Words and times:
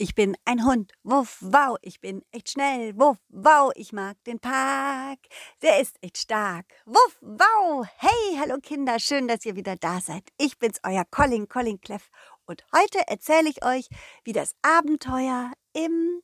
Ich 0.00 0.14
bin 0.14 0.36
ein 0.44 0.64
Hund, 0.64 0.92
wuff, 1.02 1.38
wow, 1.40 1.76
ich 1.82 2.00
bin 2.00 2.22
echt 2.30 2.50
schnell, 2.50 2.96
wuff, 2.96 3.16
wow, 3.30 3.72
ich 3.74 3.92
mag 3.92 4.16
den 4.28 4.38
Park, 4.38 5.18
der 5.60 5.80
ist 5.80 5.96
echt 6.02 6.18
stark, 6.18 6.66
wuff, 6.86 7.18
wow. 7.20 7.84
Hey, 7.96 8.38
hallo 8.38 8.58
Kinder, 8.62 9.00
schön, 9.00 9.26
dass 9.26 9.44
ihr 9.44 9.56
wieder 9.56 9.74
da 9.74 10.00
seid. 10.00 10.22
Ich 10.38 10.56
bin's, 10.56 10.78
euer 10.84 11.04
Colin, 11.10 11.48
Colin 11.48 11.80
Cleff 11.80 12.10
und 12.46 12.64
heute 12.72 13.08
erzähle 13.08 13.48
ich 13.50 13.64
euch, 13.64 13.88
wie 14.22 14.32
das 14.32 14.54
Abenteuer 14.62 15.50
im 15.72 16.22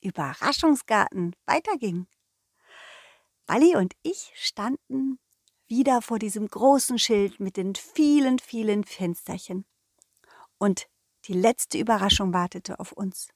Überraschungsgarten 0.00 1.36
weiterging. 1.44 2.06
Bali 3.44 3.76
und 3.76 3.92
ich 4.02 4.32
standen 4.34 5.18
wieder 5.68 6.00
vor 6.00 6.18
diesem 6.18 6.48
großen 6.48 6.98
Schild 6.98 7.38
mit 7.38 7.58
den 7.58 7.74
vielen, 7.74 8.38
vielen 8.38 8.84
Fensterchen. 8.84 9.66
Und 10.56 10.88
die 11.30 11.38
letzte 11.38 11.78
Überraschung 11.78 12.32
wartete 12.32 12.80
auf 12.80 12.90
uns. 12.90 13.28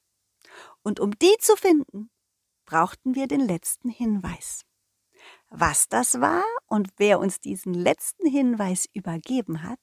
Und 0.83 0.99
um 0.99 1.17
die 1.17 1.33
zu 1.39 1.55
finden, 1.55 2.11
brauchten 2.65 3.15
wir 3.15 3.25
den 3.25 3.39
letzten 3.39 3.87
Hinweis. 3.87 4.65
Was 5.47 5.87
das 5.87 6.19
war 6.19 6.43
und 6.67 6.89
wer 6.97 7.19
uns 7.19 7.39
diesen 7.39 7.73
letzten 7.73 8.27
Hinweis 8.27 8.85
übergeben 8.93 9.63
hat, 9.63 9.79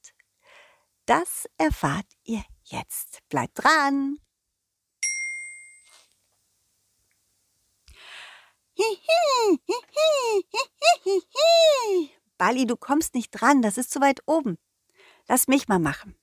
das 1.06 1.48
erfahrt 1.56 2.04
ihr 2.22 2.44
jetzt. 2.64 3.20
Bleibt 3.30 3.64
dran! 3.64 4.18
Bali, 12.36 12.66
du 12.66 12.76
kommst 12.76 13.14
nicht 13.14 13.30
dran, 13.30 13.62
das 13.62 13.78
ist 13.78 13.90
zu 13.90 14.02
weit 14.02 14.20
oben. 14.26 14.58
Lass 15.28 15.48
mich 15.48 15.66
mal 15.66 15.78
machen. 15.78 16.14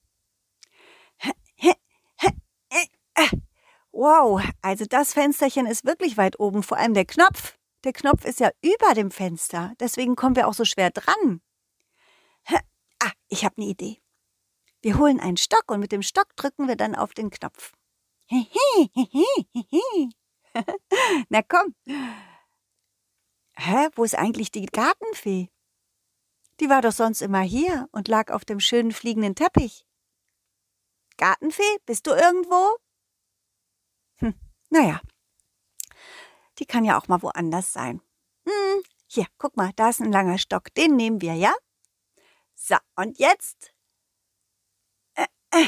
Wow, 3.92 4.42
also 4.62 4.86
das 4.86 5.14
Fensterchen 5.14 5.66
ist 5.66 5.86
wirklich 5.86 6.18
weit 6.18 6.40
oben, 6.40 6.64
vor 6.64 6.78
allem 6.78 6.94
der 6.94 7.06
Knopf. 7.06 7.58
Der 7.84 7.94
Knopf 7.94 8.26
ist 8.26 8.40
ja 8.40 8.52
über 8.62 8.94
dem 8.94 9.10
Fenster, 9.10 9.74
deswegen 9.80 10.16
kommen 10.16 10.36
wir 10.36 10.48
auch 10.48 10.54
so 10.54 10.66
schwer 10.66 10.92
dran. 10.92 11.42
Ah, 13.02 13.12
ich 13.30 13.46
habe 13.46 13.56
eine 13.58 13.68
Idee. 13.68 14.02
Wir 14.82 14.98
holen 14.98 15.20
einen 15.20 15.38
Stock 15.38 15.72
und 15.72 15.80
mit 15.80 15.92
dem 15.92 16.02
Stock 16.02 16.36
drücken 16.36 16.68
wir 16.68 16.76
dann 16.76 16.96
auf 16.96 17.14
den 17.14 17.30
Knopf. 17.30 17.74
Na 21.30 21.42
komm. 21.42 21.76
Hä, 23.56 23.88
wo 23.96 24.04
ist 24.04 24.16
eigentlich 24.16 24.52
die 24.52 24.66
Gartenfee? 24.66 25.50
Die 26.60 26.70
war 26.70 26.82
doch 26.82 26.92
sonst 26.92 27.22
immer 27.22 27.42
hier 27.42 27.88
und 27.92 28.08
lag 28.08 28.32
auf 28.32 28.46
dem 28.46 28.60
schönen 28.60 28.92
fliegenden 28.92 29.36
Teppich. 29.36 29.86
Gartenfee, 31.18 31.78
bist 31.86 32.08
du 32.08 32.12
irgendwo? 32.12 32.78
Naja, 34.70 35.02
die 36.60 36.66
kann 36.66 36.86
ja 36.86 36.98
auch 37.00 37.08
mal 37.08 37.22
woanders 37.22 37.74
sein. 37.74 38.02
Hm, 38.46 38.84
hier, 39.08 39.26
guck 39.38 39.58
mal, 39.58 39.72
da 39.76 39.90
ist 39.90 40.02
ein 40.02 40.12
langer 40.12 40.38
Stock, 40.38 40.74
den 40.76 40.96
nehmen 40.96 41.22
wir, 41.22 41.34
ja? 41.34 41.54
So, 42.56 42.76
und 42.96 43.18
jetzt? 43.18 43.74
Äh, 45.16 45.26
äh, 45.52 45.68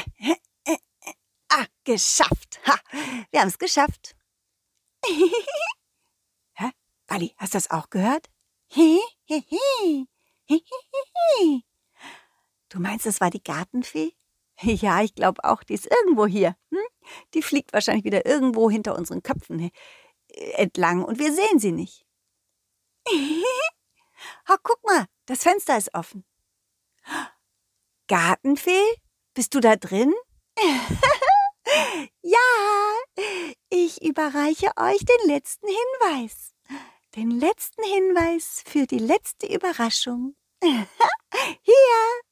äh, 0.64 0.76
äh, 1.00 1.12
ah, 1.48 1.66
geschafft. 1.84 2.60
Ha, 2.66 2.78
wir 3.30 3.40
haben 3.40 3.48
es 3.48 3.58
geschafft. 3.58 4.14
Hä? 6.54 6.70
Ali, 7.08 7.34
hast 7.38 7.54
du 7.54 7.56
das 7.56 7.70
auch 7.70 7.90
gehört? 7.90 8.28
Du 12.68 12.80
meinst, 12.80 13.06
es 13.06 13.20
war 13.20 13.30
die 13.30 13.42
Gartenfee? 13.42 14.14
Ja, 14.62 15.02
ich 15.02 15.14
glaube 15.16 15.42
auch, 15.42 15.64
die 15.64 15.74
ist 15.74 15.90
irgendwo 15.90 16.26
hier. 16.26 16.56
Hm? 16.70 16.81
Die 17.34 17.42
fliegt 17.42 17.72
wahrscheinlich 17.72 18.04
wieder 18.04 18.26
irgendwo 18.26 18.70
hinter 18.70 18.96
unseren 18.96 19.22
Köpfen 19.22 19.70
äh, 20.28 20.50
entlang 20.54 21.04
und 21.04 21.18
wir 21.18 21.32
sehen 21.32 21.58
sie 21.58 21.72
nicht. 21.72 22.06
oh, 24.48 24.56
guck 24.62 24.82
mal, 24.84 25.06
das 25.26 25.42
Fenster 25.42 25.76
ist 25.76 25.94
offen. 25.94 26.24
Gartenfee, 28.08 28.94
bist 29.34 29.54
du 29.54 29.60
da 29.60 29.76
drin? 29.76 30.12
ja, 32.22 32.38
ich 33.70 34.02
überreiche 34.02 34.70
euch 34.76 35.04
den 35.04 35.28
letzten 35.28 35.66
Hinweis. 35.66 36.52
Den 37.14 37.30
letzten 37.30 37.82
Hinweis 37.84 38.62
für 38.66 38.86
die 38.86 38.98
letzte 38.98 39.46
Überraschung. 39.46 40.34
Hier. 40.62 42.22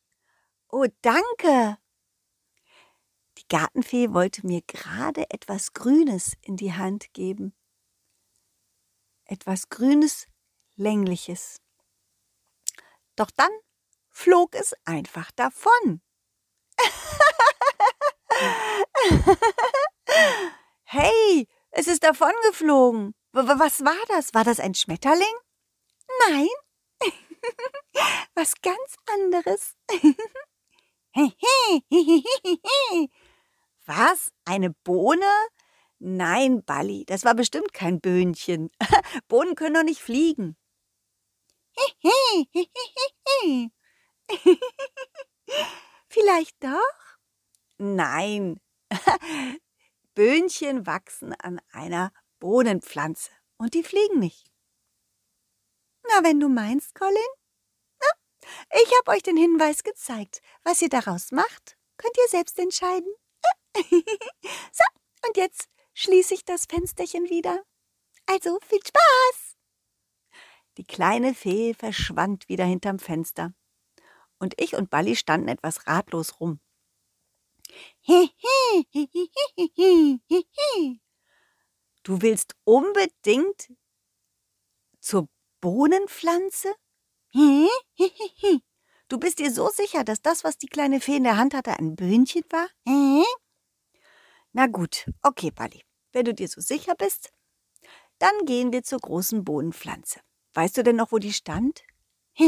Oh, 0.70 0.86
danke. 1.02 1.78
Gartenfee 3.50 4.14
wollte 4.14 4.46
mir 4.46 4.62
gerade 4.62 5.30
etwas 5.30 5.74
Grünes 5.74 6.32
in 6.40 6.56
die 6.56 6.72
Hand 6.72 7.12
geben. 7.12 7.54
Etwas 9.26 9.68
Grünes, 9.68 10.26
Längliches. 10.76 11.60
Doch 13.16 13.30
dann 13.32 13.50
flog 14.08 14.54
es 14.54 14.74
einfach 14.84 15.30
davon. 15.32 16.00
hey, 20.84 21.46
es 21.72 21.88
ist 21.88 22.04
davongeflogen. 22.04 23.14
Was 23.32 23.84
war 23.84 24.06
das? 24.08 24.32
War 24.32 24.44
das 24.44 24.60
ein 24.60 24.74
Schmetterling? 24.74 25.34
Nein. 26.28 26.48
Was 28.34 28.54
ganz 28.62 28.96
anderes. 29.06 29.76
Was? 33.86 34.32
Eine 34.44 34.70
Bohne? 34.70 35.26
Nein, 35.98 36.64
Balli, 36.64 37.04
das 37.06 37.24
war 37.24 37.34
bestimmt 37.34 37.72
kein 37.74 38.00
Böhnchen. 38.00 38.70
Bohnen 39.28 39.54
können 39.54 39.74
doch 39.74 39.82
nicht 39.82 40.00
fliegen. 40.00 40.56
Vielleicht 46.08 46.62
doch? 46.64 47.18
Nein. 47.78 48.60
Böhnchen 50.14 50.86
wachsen 50.86 51.34
an 51.34 51.60
einer 51.72 52.12
Bohnenpflanze 52.40 53.30
und 53.58 53.74
die 53.74 53.82
fliegen 53.82 54.18
nicht. 54.18 54.50
Na, 56.08 56.24
wenn 56.24 56.40
du 56.40 56.48
meinst, 56.48 56.94
Colin. 56.94 57.14
Na, 58.00 58.08
ich 58.82 58.90
habe 58.98 59.10
euch 59.16 59.22
den 59.22 59.36
Hinweis 59.36 59.82
gezeigt. 59.82 60.40
Was 60.62 60.82
ihr 60.82 60.88
daraus 60.88 61.30
macht, 61.30 61.76
könnt 61.96 62.16
ihr 62.16 62.28
selbst 62.28 62.58
entscheiden. 62.58 63.12
so, 64.72 64.84
und 65.26 65.36
jetzt 65.36 65.68
schließe 65.94 66.34
ich 66.34 66.44
das 66.44 66.66
Fensterchen 66.66 67.28
wieder. 67.30 67.62
Also 68.26 68.58
viel 68.62 68.80
Spaß! 68.80 69.56
Die 70.76 70.84
kleine 70.84 71.34
Fee 71.34 71.74
verschwand 71.74 72.48
wieder 72.48 72.64
hinterm 72.64 72.98
Fenster. 72.98 73.52
Und 74.38 74.54
ich 74.60 74.74
und 74.76 74.88
Balli 74.90 75.16
standen 75.16 75.48
etwas 75.48 75.86
ratlos 75.86 76.40
rum. 76.40 76.60
Du 82.02 82.22
willst 82.22 82.54
unbedingt 82.64 83.72
zur 85.00 85.28
Bohnenpflanze? 85.60 86.74
Du 89.08 89.18
bist 89.18 89.38
dir 89.38 89.50
so 89.52 89.68
sicher, 89.68 90.04
dass 90.04 90.22
das, 90.22 90.44
was 90.44 90.56
die 90.56 90.66
kleine 90.68 91.00
Fee 91.00 91.16
in 91.16 91.24
der 91.24 91.36
Hand 91.36 91.52
hatte, 91.54 91.78
ein 91.78 91.96
Böhnchen 91.96 92.44
war? 92.50 92.68
Na 94.52 94.66
gut, 94.66 95.08
okay, 95.22 95.50
Bali. 95.50 95.82
Wenn 96.12 96.24
du 96.24 96.34
dir 96.34 96.48
so 96.48 96.60
sicher 96.60 96.94
bist, 96.96 97.32
dann 98.18 98.44
gehen 98.46 98.72
wir 98.72 98.82
zur 98.82 98.98
großen 98.98 99.44
Bohnenpflanze. 99.44 100.20
Weißt 100.54 100.76
du 100.76 100.82
denn 100.82 100.96
noch, 100.96 101.12
wo 101.12 101.18
die 101.18 101.32
stand? 101.32 101.84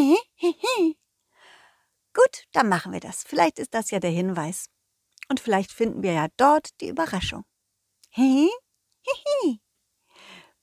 Gut, 2.14 2.44
dann 2.52 2.68
machen 2.68 2.92
wir 2.92 3.00
das. 3.00 3.22
Vielleicht 3.22 3.58
ist 3.58 3.72
das 3.72 3.90
ja 3.90 3.98
der 4.00 4.10
Hinweis. 4.10 4.68
Und 5.28 5.40
vielleicht 5.40 5.72
finden 5.72 6.02
wir 6.02 6.12
ja 6.12 6.28
dort 6.36 6.78
die 6.80 6.88
Überraschung. 6.88 7.44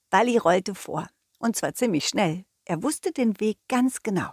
Bali 0.09 0.37
rollte 0.37 0.75
vor. 0.75 1.09
Und 1.39 1.55
zwar 1.55 1.73
ziemlich 1.73 2.07
schnell. 2.07 2.45
Er 2.65 2.83
wusste 2.83 3.11
den 3.11 3.39
Weg 3.39 3.57
ganz 3.67 4.03
genau. 4.03 4.31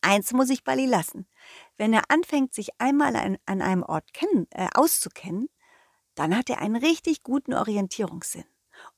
Eins 0.00 0.32
muss 0.32 0.50
ich 0.50 0.64
Bali 0.64 0.86
lassen. 0.86 1.26
Wenn 1.76 1.92
er 1.92 2.02
anfängt, 2.10 2.52
sich 2.54 2.68
einmal 2.78 3.16
an, 3.16 3.38
an 3.46 3.62
einem 3.62 3.82
Ort 3.82 4.12
kennen, 4.12 4.46
äh, 4.50 4.68
auszukennen, 4.74 5.48
dann 6.18 6.36
hat 6.36 6.50
er 6.50 6.58
einen 6.60 6.76
richtig 6.76 7.22
guten 7.22 7.54
Orientierungssinn. 7.54 8.44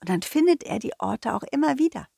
Und 0.00 0.08
dann 0.08 0.22
findet 0.22 0.62
er 0.62 0.78
die 0.78 0.98
Orte 0.98 1.34
auch 1.34 1.42
immer 1.50 1.78
wieder. 1.78 2.08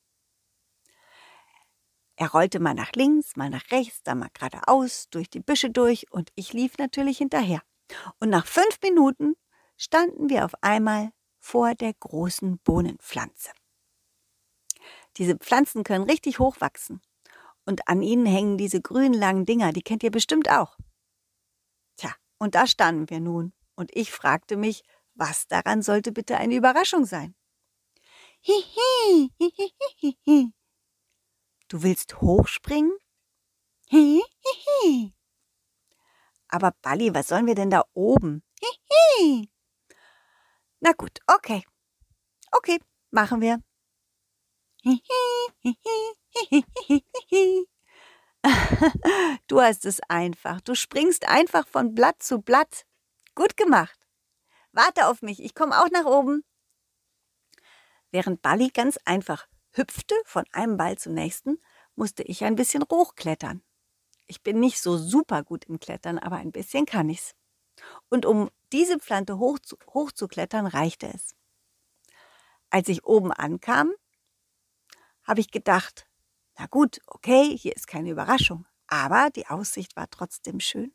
Er 2.15 2.29
rollte 2.29 2.59
mal 2.59 2.73
nach 2.73 2.91
links, 2.93 3.35
mal 3.35 3.49
nach 3.49 3.71
rechts, 3.71 4.03
dann 4.03 4.19
mal 4.19 4.29
geradeaus, 4.33 5.09
durch 5.09 5.29
die 5.29 5.39
Büsche 5.39 5.69
durch 5.69 6.11
und 6.11 6.31
ich 6.35 6.53
lief 6.53 6.77
natürlich 6.77 7.17
hinterher. 7.17 7.61
Und 8.19 8.29
nach 8.29 8.45
fünf 8.45 8.79
Minuten 8.81 9.35
standen 9.77 10.29
wir 10.29 10.45
auf 10.45 10.53
einmal 10.61 11.11
vor 11.39 11.75
der 11.75 11.93
großen 11.93 12.59
Bohnenpflanze. 12.59 13.51
Diese 15.17 15.35
Pflanzen 15.35 15.83
können 15.83 16.09
richtig 16.09 16.39
hoch 16.39 16.55
wachsen. 16.59 17.01
Und 17.65 17.87
an 17.87 18.01
ihnen 18.01 18.25
hängen 18.25 18.57
diese 18.57 18.81
grünen 18.81 19.13
langen 19.13 19.45
Dinger, 19.45 19.73
die 19.73 19.81
kennt 19.81 20.03
ihr 20.03 20.11
bestimmt 20.11 20.49
auch. 20.49 20.77
Tja, 21.97 22.13
und 22.37 22.55
da 22.55 22.67
standen 22.67 23.09
wir 23.09 23.19
nun 23.19 23.53
und 23.75 23.95
ich 23.95 24.11
fragte 24.11 24.57
mich, 24.57 24.83
Was 25.15 25.47
daran 25.47 25.81
sollte 25.81 26.11
bitte 26.11 26.37
eine 26.37 26.55
Überraschung 26.55 27.05
sein? 27.05 27.35
Du 31.67 31.81
willst 31.83 32.21
hochspringen? 32.21 32.91
Aber 36.47 36.71
Balli, 36.81 37.13
was 37.13 37.27
sollen 37.27 37.47
wir 37.47 37.55
denn 37.55 37.69
da 37.69 37.83
oben? 37.93 38.43
Na 40.79 40.91
gut, 40.91 41.19
okay. 41.27 41.63
Okay, 42.51 42.79
machen 43.11 43.41
wir. 43.41 43.61
Du 49.47 49.61
hast 49.61 49.85
es 49.85 50.01
einfach. 50.09 50.59
Du 50.61 50.75
springst 50.75 51.27
einfach 51.27 51.67
von 51.67 51.95
Blatt 51.95 52.21
zu 52.21 52.41
Blatt. 52.41 52.85
Gut 53.35 53.55
gemacht. 53.55 54.02
Warte 54.73 55.07
auf 55.07 55.21
mich, 55.21 55.41
ich 55.41 55.53
komme 55.53 55.79
auch 55.79 55.89
nach 55.91 56.05
oben. 56.05 56.43
Während 58.09 58.41
Bali 58.41 58.69
ganz 58.69 58.97
einfach 59.05 59.47
hüpfte 59.71 60.15
von 60.25 60.45
einem 60.51 60.77
Ball 60.77 60.97
zum 60.97 61.13
nächsten, 61.13 61.59
musste 61.95 62.23
ich 62.23 62.43
ein 62.43 62.55
bisschen 62.55 62.83
hochklettern. 62.91 63.63
Ich 64.25 64.41
bin 64.41 64.59
nicht 64.59 64.81
so 64.81 64.97
super 64.97 65.43
gut 65.43 65.65
im 65.65 65.79
Klettern, 65.79 66.17
aber 66.17 66.37
ein 66.37 66.51
bisschen 66.51 66.87
kann 66.87 67.09
ich's. 67.09 67.35
Und 68.09 68.25
um 68.25 68.49
diese 68.71 68.99
Pflanze 68.99 69.37
hoch 69.37 69.59
zu, 69.59 69.77
hochzuklettern, 69.93 70.65
reichte 70.65 71.07
es. 71.13 71.35
Als 72.71 72.87
ich 72.87 73.05
oben 73.05 73.31
ankam, 73.31 73.93
habe 75.23 75.39
ich 75.39 75.51
gedacht, 75.51 76.07
na 76.57 76.65
gut, 76.65 76.99
okay, 77.05 77.55
hier 77.55 77.75
ist 77.75 77.87
keine 77.87 78.09
Überraschung, 78.09 78.65
aber 78.87 79.29
die 79.29 79.47
Aussicht 79.47 79.95
war 79.95 80.09
trotzdem 80.09 80.59
schön. 80.59 80.93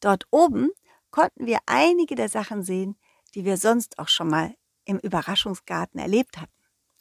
Dort 0.00 0.26
oben 0.30 0.70
konnten 1.14 1.46
wir 1.46 1.60
einige 1.66 2.16
der 2.16 2.28
Sachen 2.28 2.64
sehen, 2.64 2.98
die 3.36 3.44
wir 3.44 3.56
sonst 3.56 4.00
auch 4.00 4.08
schon 4.08 4.26
mal 4.26 4.52
im 4.84 4.98
Überraschungsgarten 4.98 6.00
erlebt 6.00 6.38
hatten 6.38 6.52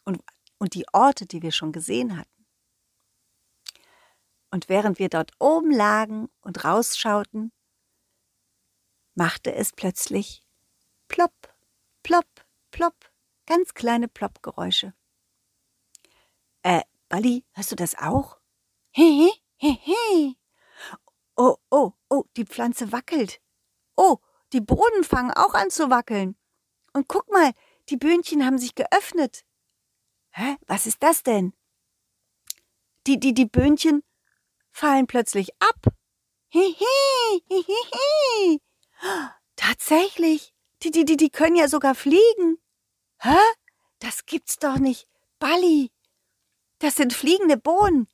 und, 0.05 0.21
und 0.59 0.75
die 0.75 0.85
Orte, 0.93 1.25
die 1.25 1.41
wir 1.41 1.51
schon 1.51 1.71
gesehen 1.71 2.15
hatten. 2.15 2.45
Und 4.51 4.69
während 4.69 4.99
wir 4.99 5.09
dort 5.09 5.31
oben 5.39 5.71
lagen 5.71 6.29
und 6.41 6.63
rausschauten, 6.63 7.51
machte 9.15 9.51
es 9.51 9.71
plötzlich 9.71 10.45
plopp, 11.07 11.51
plopp, 12.03 12.45
plopp, 12.69 13.11
ganz 13.47 13.73
kleine 13.73 14.07
Ploppgeräusche. 14.07 14.93
Äh, 16.61 16.83
Balli, 17.09 17.45
hörst 17.53 17.71
du 17.71 17.75
das 17.75 17.95
auch? 17.97 18.37
Hehe, 18.91 19.31
hehe. 19.57 20.35
Oh, 21.35 21.55
oh, 21.71 21.93
oh, 22.11 22.25
die 22.37 22.45
Pflanze 22.45 22.91
wackelt. 22.91 23.42
Oh, 23.95 24.17
die 24.53 24.61
Boden 24.61 25.03
fangen 25.03 25.31
auch 25.31 25.53
an 25.53 25.69
zu 25.69 25.89
wackeln. 25.89 26.35
Und 26.93 27.07
guck 27.07 27.31
mal, 27.31 27.51
die 27.89 27.97
Böhnchen 27.97 28.45
haben 28.45 28.57
sich 28.57 28.75
geöffnet. 28.75 29.43
Hä? 30.31 30.57
Was 30.67 30.85
ist 30.85 31.01
das 31.03 31.23
denn? 31.23 31.53
Die, 33.07 33.19
die, 33.19 33.33
die 33.33 33.45
Böhnchen 33.45 34.03
fallen 34.71 35.07
plötzlich 35.07 35.49
ab. 35.59 35.93
Hehe, 36.49 36.75
hehe. 37.49 38.59
Tatsächlich. 39.55 40.53
Die, 40.81 40.91
die, 40.91 41.05
die, 41.05 41.17
die 41.17 41.29
können 41.29 41.55
ja 41.55 41.67
sogar 41.67 41.95
fliegen. 41.95 42.57
Hä? 43.19 43.37
Das 43.99 44.25
gibt's 44.25 44.57
doch 44.59 44.77
nicht. 44.77 45.07
Balli. 45.39 45.91
Das 46.83 46.95
sind 46.95 47.13
fliegende 47.13 47.55
Bohnen. 47.55 48.09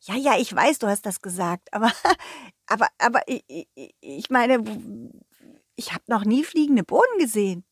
Ja, 0.00 0.14
ja, 0.14 0.36
ich 0.38 0.54
weiß, 0.54 0.78
du 0.78 0.86
hast 0.86 1.06
das 1.06 1.22
gesagt, 1.22 1.72
aber, 1.72 1.90
aber, 2.66 2.88
aber 2.98 3.22
ich, 3.26 3.66
ich 4.00 4.28
meine, 4.28 4.62
ich 5.74 5.94
habe 5.94 6.04
noch 6.06 6.26
nie 6.26 6.44
fliegende 6.44 6.84
Bohnen 6.84 7.18
gesehen. 7.18 7.64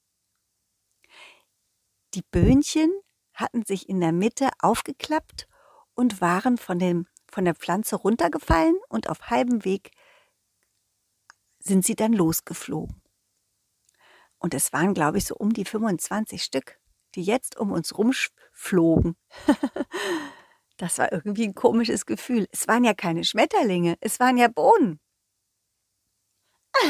Die 2.15 2.23
Böhnchen 2.23 2.91
hatten 3.35 3.63
sich 3.67 3.91
in 3.91 4.01
der 4.01 4.13
Mitte 4.13 4.49
aufgeklappt 4.59 5.49
und 5.93 6.23
waren 6.23 6.57
von, 6.57 6.79
dem, 6.79 7.07
von 7.31 7.45
der 7.45 7.55
Pflanze 7.55 7.97
runtergefallen 7.97 8.79
und 8.89 9.11
auf 9.11 9.29
halbem 9.29 9.67
Weg 9.67 9.91
sind 11.59 11.85
sie 11.85 11.95
dann 11.95 12.15
losgeflogen. 12.15 13.03
Und 14.39 14.55
es 14.55 14.73
waren, 14.73 14.95
glaube 14.95 15.19
ich, 15.19 15.27
so 15.27 15.35
um 15.35 15.53
die 15.53 15.67
25 15.67 16.43
Stück, 16.43 16.81
die 17.15 17.23
jetzt 17.23 17.57
um 17.57 17.73
uns 17.73 17.97
rumflogen. 17.97 19.17
das 20.77 20.99
war 20.99 21.13
irgendwie 21.13 21.45
ein 21.45 21.55
komisches 21.55 22.07
Gefühl. 22.07 22.49
Es 22.53 22.69
waren 22.69 22.85
ja 22.85 22.95
keine 22.95 23.25
Schmetterlinge, 23.25 23.97
es 24.01 24.21
waren 24.21 24.37
ja 24.37 24.49
Bohnen. 24.49 25.01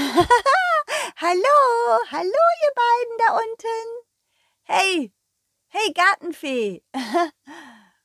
hallo, 1.17 1.99
hallo, 2.11 2.43
ihr 2.63 2.73
beiden 2.75 3.19
da 3.19 3.37
unten. 3.37 4.07
Hey, 4.63 5.13
hey, 5.69 5.93
Gartenfee. 5.93 6.83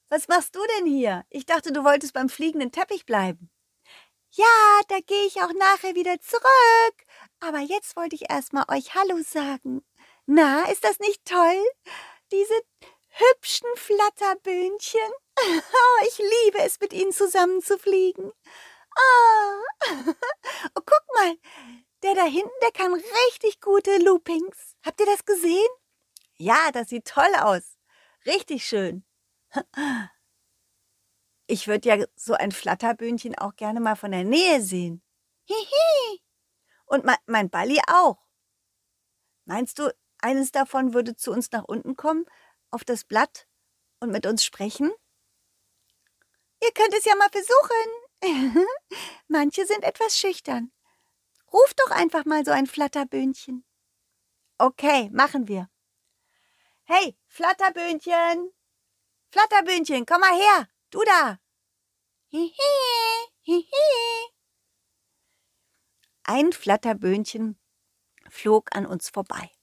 Was 0.10 0.28
machst 0.28 0.56
du 0.56 0.60
denn 0.78 0.86
hier? 0.86 1.26
Ich 1.30 1.46
dachte, 1.46 1.72
du 1.72 1.84
wolltest 1.84 2.14
beim 2.14 2.30
fliegenden 2.30 2.72
Teppich 2.72 3.06
bleiben. 3.06 3.52
Ja, 4.32 4.82
da 4.88 5.00
gehe 5.00 5.26
ich 5.26 5.42
auch 5.42 5.54
nachher 5.54 5.96
wieder 5.96 6.20
zurück. 6.20 7.06
Aber 7.40 7.60
jetzt 7.60 7.96
wollte 7.96 8.16
ich 8.16 8.30
erstmal 8.30 8.66
euch 8.70 8.96
Hallo 8.96 9.22
sagen. 9.22 9.84
Na, 10.30 10.66
ist 10.66 10.84
das 10.84 11.00
nicht 11.00 11.24
toll? 11.24 11.66
Diese 12.34 12.54
hübschen 13.08 13.70
Flatterböhnchen. 13.76 15.12
Oh, 15.40 16.06
ich 16.08 16.18
liebe 16.18 16.60
es, 16.60 16.82
mit 16.82 16.92
ihnen 16.92 17.14
zusammen 17.14 17.62
zu 17.62 17.80
fliegen. 17.80 18.32
Oh. 18.98 19.64
oh, 20.76 20.82
guck 20.86 21.04
mal, 21.16 21.38
der 22.04 22.14
da 22.16 22.26
hinten, 22.26 22.52
der 22.62 22.72
kann 22.72 22.94
richtig 22.94 23.62
gute 23.62 23.98
Loopings. 24.00 24.76
Habt 24.86 25.00
ihr 25.00 25.06
das 25.06 25.24
gesehen? 25.24 25.70
Ja, 26.38 26.72
das 26.74 26.90
sieht 26.90 27.08
toll 27.08 27.34
aus. 27.40 27.78
Richtig 28.26 28.68
schön. 28.68 29.06
Ich 31.50 31.70
würde 31.70 31.88
ja 31.88 32.06
so 32.18 32.34
ein 32.34 32.52
Flatterbühnchen 32.52 33.38
auch 33.38 33.56
gerne 33.56 33.80
mal 33.80 33.96
von 33.96 34.12
der 34.12 34.26
Nähe 34.26 34.62
sehen. 34.62 35.02
Hihi. 35.46 36.22
Und 36.88 37.06
mein, 37.06 37.16
mein 37.26 37.50
Balli 37.50 37.80
auch. 37.88 38.18
Meinst 39.46 39.80
du, 39.80 39.90
eines 40.20 40.52
davon 40.52 40.94
würde 40.94 41.16
zu 41.16 41.32
uns 41.32 41.52
nach 41.52 41.64
unten 41.64 41.96
kommen, 41.96 42.26
auf 42.72 42.84
das 42.84 43.04
Blatt 43.04 43.48
und 44.00 44.12
mit 44.12 44.26
uns 44.26 44.44
sprechen? 44.44 44.92
Ihr 46.64 46.72
könnt 46.74 46.94
es 46.94 47.06
ja 47.06 47.16
mal 47.16 47.30
versuchen. 47.30 48.66
Manche 49.28 49.66
sind 49.66 49.84
etwas 49.84 50.18
schüchtern. 50.18 50.72
Ruf 51.54 51.74
doch 51.76 51.92
einfach 51.92 52.26
mal 52.26 52.44
so 52.44 52.52
ein 52.52 52.68
Flatterbühnchen. 52.68 53.64
Okay, 54.58 55.10
machen 55.12 55.48
wir. 55.48 55.70
Hey, 56.84 57.18
Flatterbühnchen! 57.28 58.54
Flatterbühnchen, 59.30 60.06
komm 60.06 60.22
mal 60.22 60.34
her! 60.34 60.68
Du 60.90 61.04
da! 61.04 61.40
Hihi, 62.30 62.54
hihi. 63.42 64.34
Ein 66.24 66.52
Flatterböhnchen 66.54 67.60
flog 68.30 68.76
an 68.76 68.86
uns 68.86 69.10
vorbei. 69.10 69.57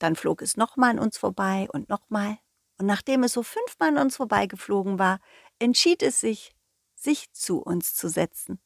Dann 0.00 0.16
flog 0.16 0.42
es 0.42 0.56
nochmal 0.56 0.90
an 0.92 0.98
uns 0.98 1.18
vorbei 1.18 1.68
und 1.72 1.88
nochmal. 1.88 2.38
Und 2.78 2.86
nachdem 2.86 3.22
es 3.22 3.34
so 3.34 3.42
fünfmal 3.42 3.90
an 3.90 3.98
uns 3.98 4.16
vorbeigeflogen 4.16 4.98
war, 4.98 5.20
entschied 5.58 6.02
es 6.02 6.20
sich, 6.20 6.56
sich 6.94 7.30
zu 7.32 7.60
uns 7.60 7.94
zu 7.94 8.08
setzen. 8.08 8.60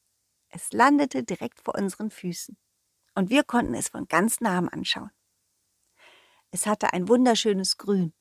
Es 0.47 0.71
landete 0.71 1.23
direkt 1.23 1.61
vor 1.61 1.75
unseren 1.75 2.09
Füßen. 2.09 2.57
Und 3.15 3.29
wir 3.29 3.43
konnten 3.43 3.75
es 3.75 3.89
von 3.89 4.07
ganz 4.07 4.39
nahem 4.39 4.69
anschauen. 4.69 5.11
Es 6.51 6.65
hatte 6.65 6.93
ein 6.93 7.09
wunderschönes 7.09 7.77
Grün. 7.77 8.13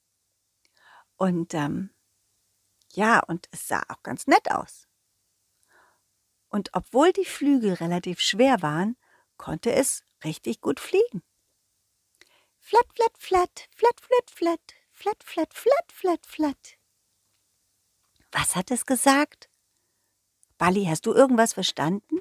Und 1.16 1.54
ähm, 1.54 1.90
ja, 2.92 3.20
und 3.20 3.46
es 3.52 3.68
sah 3.68 3.84
auch 3.88 4.02
ganz 4.02 4.26
nett 4.26 4.50
aus. 4.50 4.88
Und 6.48 6.70
obwohl 6.72 7.12
die 7.12 7.24
Flügel 7.24 7.74
relativ 7.74 8.20
schwer 8.20 8.60
waren, 8.62 8.96
konnte 9.36 9.72
es 9.72 10.02
richtig 10.24 10.60
gut 10.60 10.80
fliegen. 10.80 11.22
Flatt, 12.66 12.86
flatt, 12.94 13.18
flatt, 13.18 13.68
flatt, 13.76 14.00
flatt, 14.00 14.30
flatt, 14.30 14.74
flatt, 14.90 15.22
flatt, 15.22 15.54
flatt, 15.54 15.92
flatt, 15.92 16.26
flatt. 16.26 16.78
Was 18.32 18.56
hat 18.56 18.70
es 18.70 18.86
gesagt? 18.86 19.50
Bali, 20.56 20.86
hast 20.86 21.04
du 21.04 21.12
irgendwas 21.12 21.52
verstanden? 21.52 22.20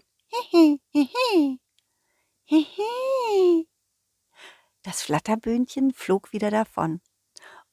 Das 4.81 5.01
Flatterbühnchen 5.03 5.93
flog 5.93 6.33
wieder 6.33 6.51
davon. 6.51 7.00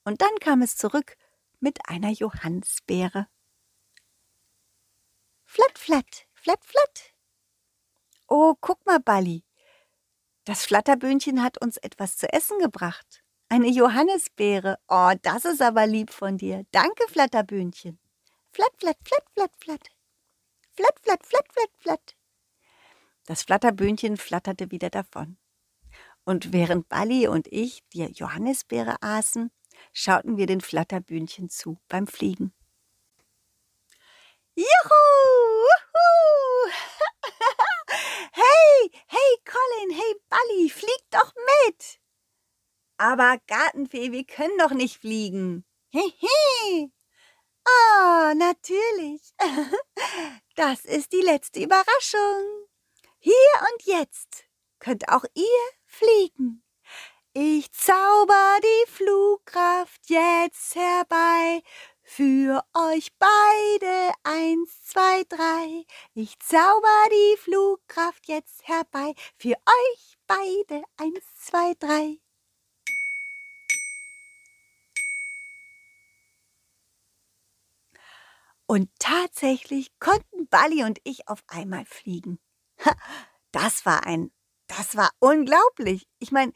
Und 0.05 0.21
dann 0.21 0.39
kam 0.39 0.61
es 0.61 0.77
zurück 0.77 1.17
mit 1.59 1.89
einer 1.89 2.11
Johannisbeere. 2.11 3.27
Flatt, 5.43 5.77
flatt, 5.77 6.25
flatt, 6.31 6.63
flatt. 6.63 7.13
Oh, 8.29 8.55
guck 8.61 8.85
mal, 8.85 9.01
Balli. 9.01 9.43
Das 10.51 10.65
Flatterbühnchen 10.65 11.41
hat 11.41 11.61
uns 11.61 11.77
etwas 11.77 12.17
zu 12.17 12.27
essen 12.33 12.59
gebracht. 12.59 13.23
Eine 13.47 13.69
Johannisbeere. 13.69 14.79
Oh, 14.89 15.13
das 15.21 15.45
ist 15.45 15.61
aber 15.61 15.87
lieb 15.87 16.11
von 16.11 16.37
dir. 16.37 16.65
Danke, 16.71 17.05
Flatterbühnchen. 17.07 17.97
Flatt, 18.51 18.73
flatt, 18.77 18.97
flatt, 19.01 19.23
flatt, 19.33 19.51
flatt. 19.55 19.87
Flatt, 20.75 20.99
flatt, 21.03 21.25
flatt, 21.25 21.45
flatt, 21.53 21.69
flatt. 21.79 22.15
Das 23.25 23.43
Flatterbühnchen 23.43 24.17
flatterte 24.17 24.71
wieder 24.71 24.89
davon. 24.89 25.37
Und 26.25 26.51
während 26.51 26.89
Bali 26.89 27.29
und 27.29 27.47
ich 27.47 27.85
die 27.93 28.03
Johannisbeere 28.03 29.01
aßen, 29.01 29.51
schauten 29.93 30.35
wir 30.35 30.47
den 30.47 30.59
Flatterbühnchen 30.59 31.49
zu 31.49 31.77
beim 31.87 32.07
Fliegen. 32.07 32.53
Juhu! 34.57 34.65
hey, 38.31 38.91
hey 39.07 39.37
Colin, 39.45 39.91
hey 39.91 40.15
Bali, 40.29 40.69
flieg 40.69 41.03
doch 41.09 41.33
mit! 41.35 41.99
Aber 42.97 43.37
Gartenfee, 43.47 44.11
wir 44.11 44.25
können 44.25 44.57
doch 44.59 44.71
nicht 44.71 44.97
fliegen. 44.97 45.65
Hehe. 45.89 46.91
Oh, 47.65 48.33
natürlich. 48.35 49.21
Das 50.55 50.83
ist 50.83 51.13
die 51.13 51.21
letzte 51.21 51.61
Überraschung. 51.63 52.67
Hier 53.19 53.33
und 53.71 53.83
jetzt 53.85 54.43
könnt 54.79 55.07
auch 55.07 55.23
ihr 55.33 55.69
fliegen. 55.85 56.63
Ich 57.33 57.71
zauber 57.71 58.57
die 58.61 58.91
Flugkraft 58.91 60.09
jetzt 60.09 60.75
herbei. 60.75 61.63
Für 62.13 62.61
euch 62.73 63.07
beide 63.17 64.11
eins, 64.23 64.83
zwei, 64.83 65.23
drei. 65.29 65.85
Ich 66.13 66.37
zauber 66.39 67.07
die 67.09 67.37
Flugkraft 67.37 68.27
jetzt 68.27 68.67
herbei. 68.67 69.13
Für 69.37 69.53
euch 69.53 70.17
beide 70.27 70.83
eins, 70.97 71.23
zwei, 71.37 71.73
drei. 71.79 72.17
Und 78.65 78.89
tatsächlich 78.99 79.97
konnten 79.99 80.49
Bali 80.49 80.83
und 80.83 80.99
ich 81.05 81.29
auf 81.29 81.45
einmal 81.47 81.85
fliegen. 81.85 82.39
Das 83.53 83.85
war 83.85 84.05
ein, 84.05 84.33
das 84.67 84.97
war 84.97 85.11
unglaublich. 85.19 86.09
Ich 86.19 86.33
meine, 86.33 86.51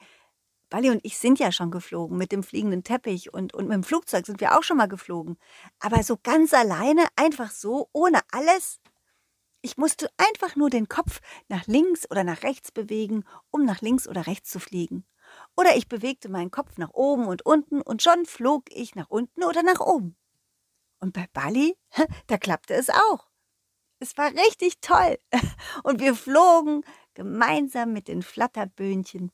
Bali 0.75 0.89
und 0.89 1.00
ich 1.05 1.17
sind 1.17 1.39
ja 1.39 1.53
schon 1.53 1.72
geflogen 1.72 2.17
mit 2.17 2.34
dem 2.34 2.44
fliegenden 2.44 2.84
Teppich 2.84 3.34
und, 3.34 3.53
und 3.53 3.70
mit 3.70 3.75
dem 3.75 3.84
Flugzeug 3.86 4.25
sind 4.25 4.41
wir 4.41 4.58
auch 4.58 4.63
schon 4.63 4.75
mal 4.75 4.89
geflogen. 4.89 5.38
Aber 5.79 6.03
so 6.03 6.17
ganz 6.22 6.53
alleine, 6.53 7.05
einfach 7.15 7.50
so, 7.50 7.88
ohne 7.94 8.20
alles. 8.34 8.82
Ich 9.62 9.77
musste 9.77 10.10
einfach 10.17 10.58
nur 10.58 10.70
den 10.70 10.89
Kopf 10.89 11.22
nach 11.48 11.65
links 11.65 12.12
oder 12.12 12.25
nach 12.25 12.44
rechts 12.44 12.74
bewegen, 12.74 13.24
um 13.51 13.63
nach 13.63 13.79
links 13.79 14.05
oder 14.05 14.27
rechts 14.27 14.50
zu 14.50 14.60
fliegen. 14.60 15.05
Oder 15.55 15.77
ich 15.77 15.88
bewegte 15.88 16.27
meinen 16.27 16.51
Kopf 16.51 16.77
nach 16.77 16.91
oben 16.91 17.27
und 17.27 17.46
unten 17.46 17.82
und 17.82 18.03
schon 18.03 18.25
flog 18.25 18.65
ich 18.70 18.96
nach 18.96 19.10
unten 19.10 19.46
oder 19.46 19.63
nach 19.63 19.79
oben. 19.79 20.17
Und 21.00 21.13
bei 21.13 21.25
Bali, 21.32 21.77
da 22.27 22.38
klappte 22.38 22.74
es 22.74 22.89
auch. 22.89 23.29
Es 24.00 24.17
war 24.17 24.29
richtig 24.29 24.82
toll. 24.82 25.17
Und 25.84 26.01
wir 26.01 26.15
flogen 26.15 26.84
gemeinsam 27.13 27.94
mit 27.94 28.10
den 28.10 28.24
Flatterböhnchen 28.24 29.32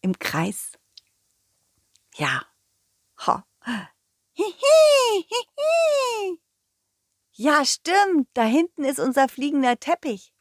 im 0.00 0.18
Kreis. 0.18 0.72
Ja. 2.14 2.46
Ho. 3.26 3.42
Ja, 7.32 7.64
stimmt. 7.64 8.28
Da 8.34 8.44
hinten 8.44 8.84
ist 8.84 8.98
unser 8.98 9.28
fliegender 9.28 9.78
Teppich. 9.78 10.32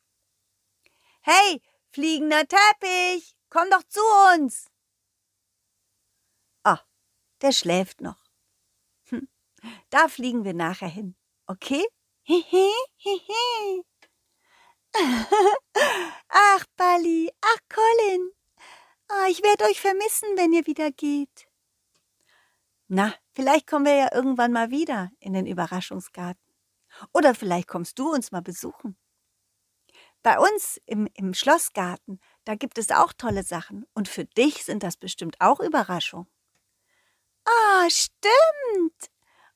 Hey, 1.22 1.62
fliegender 1.92 2.48
Teppich, 2.48 3.36
komm 3.50 3.70
doch 3.70 3.84
zu 3.84 4.02
uns. 4.34 4.70
Ah, 6.64 6.80
der 7.42 7.52
schläft 7.52 8.02
noch. 8.02 8.26
Da 9.90 10.08
fliegen 10.08 10.44
wir 10.44 10.54
nachher 10.54 10.88
hin. 10.88 11.16
Okay? 11.48 11.84
ach, 16.30 16.66
Bali, 16.76 17.32
ach, 17.42 17.60
Colin. 17.70 18.32
Oh, 19.10 19.30
ich 19.30 19.44
werde 19.44 19.66
euch 19.66 19.80
vermissen, 19.80 20.30
wenn 20.36 20.52
ihr 20.54 20.66
wieder 20.66 20.92
geht. 20.92 21.48
Na, 22.88 23.14
vielleicht 23.34 23.68
kommen 23.68 23.86
wir 23.86 23.96
ja 23.96 24.10
irgendwann 24.14 24.52
mal 24.52 24.72
wieder 24.72 25.12
in 25.20 25.34
den 25.34 25.46
Überraschungsgarten. 25.46 26.44
Oder 27.14 27.36
vielleicht 27.36 27.68
kommst 27.68 28.00
du 28.00 28.12
uns 28.12 28.32
mal 28.32 28.42
besuchen. 28.42 28.98
Bei 30.24 30.40
uns 30.40 30.82
im, 30.86 31.08
im 31.14 31.34
Schlossgarten, 31.34 32.20
da 32.46 32.56
gibt 32.56 32.78
es 32.78 32.90
auch 32.90 33.14
tolle 33.14 33.44
Sachen. 33.44 33.86
Und 33.94 34.08
für 34.08 34.26
dich 34.26 34.64
sind 34.64 34.82
das 34.82 34.98
bestimmt 34.98 35.36
auch 35.40 35.60
Überraschungen. 35.60 36.28
Ah, 37.46 37.88
stimmt. 37.90 39.12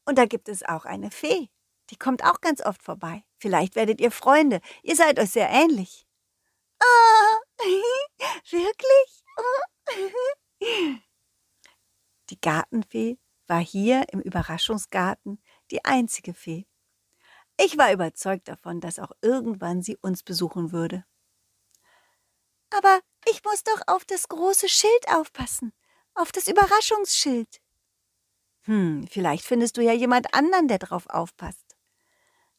Und 0.05 0.17
da 0.17 0.25
gibt 0.25 0.47
es 0.47 0.63
auch 0.63 0.85
eine 0.85 1.09
Fee. 1.11 1.49
Die 1.89 1.97
kommt 1.97 2.23
auch 2.23 2.41
ganz 2.41 2.63
oft 2.63 2.83
vorbei. 2.83 3.23
Vielleicht 3.39 3.75
werdet 3.75 3.99
ihr 3.99 4.11
Freunde. 4.11 4.61
Ihr 4.83 4.95
seid 4.95 5.19
euch 5.19 5.31
sehr 5.31 5.49
ähnlich. 5.49 6.05
Ah, 6.79 7.39
wirklich? 8.51 9.23
Die 12.29 12.39
Gartenfee 12.41 13.17
war 13.47 13.59
hier 13.59 14.05
im 14.11 14.21
Überraschungsgarten 14.21 15.41
die 15.71 15.83
einzige 15.83 16.33
Fee. 16.33 16.67
Ich 17.57 17.77
war 17.77 17.91
überzeugt 17.91 18.47
davon, 18.47 18.79
dass 18.79 18.99
auch 18.99 19.11
irgendwann 19.21 19.81
sie 19.81 19.97
uns 19.97 20.23
besuchen 20.23 20.71
würde. 20.71 21.05
Aber 22.69 23.01
ich 23.27 23.43
muss 23.43 23.63
doch 23.63 23.81
auf 23.87 24.05
das 24.05 24.27
große 24.27 24.69
Schild 24.69 25.09
aufpassen, 25.09 25.73
auf 26.13 26.31
das 26.31 26.47
Überraschungsschild. 26.47 27.59
Hm, 28.61 29.07
vielleicht 29.09 29.45
findest 29.45 29.77
du 29.77 29.81
ja 29.81 29.93
jemand 29.93 30.33
anderen, 30.33 30.67
der 30.67 30.77
drauf 30.77 31.07
aufpasst. 31.09 31.65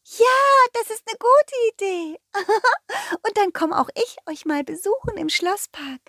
Ja, 0.03 0.25
das 0.73 0.89
ist 0.89 1.03
eine 1.07 1.17
gute 1.17 1.55
Idee. 1.73 2.19
Und 3.25 3.37
dann 3.37 3.53
komme 3.53 3.79
auch 3.79 3.89
ich 3.95 4.17
euch 4.25 4.45
mal 4.45 4.63
besuchen 4.63 5.15
im 5.17 5.29
Schlosspark. 5.29 6.01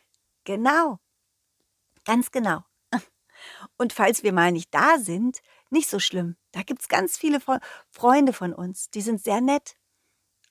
Genau. 0.44 0.98
Ganz 2.04 2.30
genau. 2.30 2.64
Und 3.76 3.92
falls 3.92 4.22
wir 4.22 4.32
mal 4.32 4.52
nicht 4.52 4.74
da 4.74 4.98
sind, 4.98 5.42
nicht 5.70 5.88
so 5.88 5.98
schlimm. 5.98 6.36
Da 6.52 6.62
gibt's 6.62 6.88
ganz 6.88 7.16
viele 7.16 7.40
Freunde 7.90 8.32
von 8.32 8.52
uns, 8.52 8.90
die 8.90 9.00
sind 9.00 9.22
sehr 9.22 9.40
nett. 9.40 9.76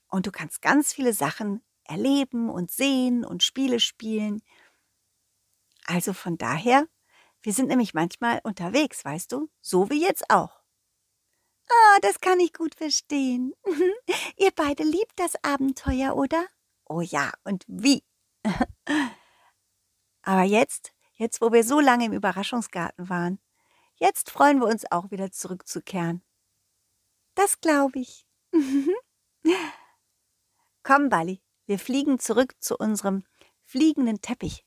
Und 0.08 0.28
du 0.28 0.32
kannst 0.32 0.62
ganz 0.62 0.94
viele 0.94 1.14
Sachen 1.14 1.62
erleben 1.84 2.50
und 2.50 2.72
sehen 2.72 3.24
und 3.26 3.44
Spiele 3.44 3.80
spielen. 3.80 4.42
Also 5.86 6.14
von 6.14 6.38
daher 6.38 6.88
wir 7.44 7.54
sind 7.54 7.70
nämlich 7.70 7.94
manchmal 7.94 8.40
unterwegs, 8.44 9.04
weißt 9.04 9.32
du? 9.32 9.50
So 9.62 9.90
wie 9.90 10.02
jetzt 10.02 10.30
auch. 10.30 10.62
Ah, 11.68 11.96
oh, 11.96 12.00
das 12.02 12.22
kann 12.22 12.40
ich 12.40 12.54
gut 12.54 12.76
verstehen. 12.76 13.54
Ihr 14.38 14.52
beide 14.56 14.84
liebt 14.84 15.14
das 15.16 15.44
Abenteuer, 15.44 16.16
oder? 16.16 16.46
Oh 16.86 17.02
ja, 17.02 17.32
und 17.44 17.64
wie? 17.68 18.04
Aber 20.24 20.44
jetzt, 20.44 20.94
jetzt 21.14 21.42
wo 21.42 21.52
wir 21.52 21.64
so 21.64 21.80
lange 21.80 22.06
im 22.06 22.14
Überraschungsgarten 22.14 23.10
waren, 23.10 23.40
jetzt 23.96 24.30
freuen 24.30 24.60
wir 24.60 24.68
uns 24.68 24.92
auch 24.92 25.12
wieder 25.12 25.32
zurückzukehren. 25.32 26.24
Das 27.36 27.60
glaube 27.60 28.00
ich. 28.00 28.26
Komm, 30.84 31.10
Bali, 31.10 31.42
wir 31.66 31.80
fliegen 31.80 32.20
zurück 32.20 32.54
zu 32.60 32.78
unserem 32.78 33.24
fliegenden 33.64 34.22
Teppich. 34.22 34.66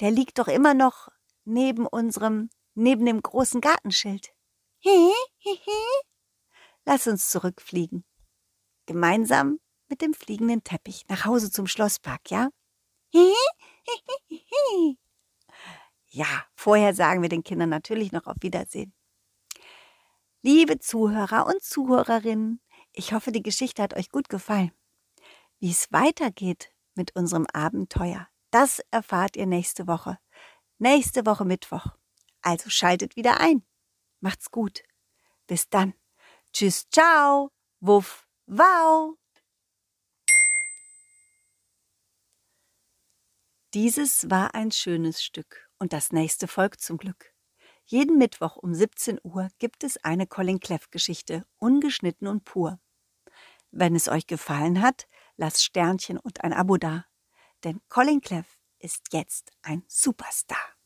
Der 0.00 0.10
liegt 0.10 0.38
doch 0.38 0.48
immer 0.48 0.74
noch 0.74 1.08
neben 1.44 1.86
unserem, 1.86 2.50
neben 2.74 3.06
dem 3.06 3.22
großen 3.22 3.60
Gartenschild. 3.60 4.32
Lass 6.84 7.06
uns 7.06 7.30
zurückfliegen. 7.30 8.04
Gemeinsam 8.86 9.60
mit 9.88 10.02
dem 10.02 10.14
fliegenden 10.14 10.64
Teppich 10.64 11.04
nach 11.08 11.24
Hause 11.24 11.52
zum 11.52 11.66
Schlosspark, 11.66 12.30
ja? 12.30 12.48
Ja, 16.14 16.44
vorher 16.54 16.94
sagen 16.94 17.22
wir 17.22 17.30
den 17.30 17.42
Kindern 17.42 17.70
natürlich 17.70 18.12
noch 18.12 18.26
auf 18.26 18.36
Wiedersehen. 18.42 18.92
Liebe 20.42 20.78
Zuhörer 20.78 21.46
und 21.46 21.62
Zuhörerinnen, 21.62 22.60
ich 22.92 23.14
hoffe, 23.14 23.32
die 23.32 23.42
Geschichte 23.42 23.82
hat 23.82 23.96
euch 23.96 24.10
gut 24.10 24.28
gefallen. 24.28 24.72
Wie 25.58 25.70
es 25.70 25.90
weitergeht 25.90 26.70
mit 26.94 27.16
unserem 27.16 27.46
Abenteuer, 27.54 28.28
das 28.50 28.82
erfahrt 28.90 29.38
ihr 29.38 29.46
nächste 29.46 29.86
Woche 29.86 30.18
nächste 30.82 31.24
Woche 31.24 31.44
Mittwoch. 31.44 31.86
Also 32.42 32.68
schaltet 32.68 33.16
wieder 33.16 33.40
ein. 33.40 33.64
Macht's 34.20 34.50
gut. 34.50 34.82
Bis 35.46 35.68
dann. 35.70 35.94
Tschüss, 36.52 36.88
ciao. 36.90 37.50
Wuff, 37.80 38.26
wow. 38.46 39.21
Dieses 43.74 44.28
war 44.28 44.54
ein 44.54 44.70
schönes 44.70 45.24
Stück 45.24 45.66
und 45.78 45.94
das 45.94 46.12
nächste 46.12 46.46
folgt 46.46 46.82
zum 46.82 46.98
Glück. 46.98 47.32
Jeden 47.86 48.18
Mittwoch 48.18 48.56
um 48.56 48.74
17 48.74 49.18
Uhr 49.22 49.48
gibt 49.58 49.82
es 49.82 49.96
eine 50.04 50.26
Colin 50.26 50.60
Cleff 50.60 50.90
Geschichte, 50.90 51.46
ungeschnitten 51.56 52.26
und 52.28 52.44
pur. 52.44 52.78
Wenn 53.70 53.94
es 53.94 54.08
euch 54.08 54.26
gefallen 54.26 54.82
hat, 54.82 55.08
lasst 55.38 55.64
Sternchen 55.64 56.18
und 56.18 56.44
ein 56.44 56.52
Abo 56.52 56.76
da, 56.76 57.06
denn 57.64 57.80
Colin 57.88 58.20
Cleff 58.20 58.58
ist 58.78 59.06
jetzt 59.14 59.50
ein 59.62 59.84
Superstar. 59.88 60.76